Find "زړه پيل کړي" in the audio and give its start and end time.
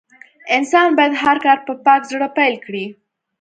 2.11-2.85